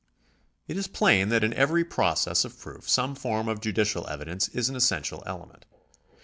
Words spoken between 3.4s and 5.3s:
of judicial evidence is an essential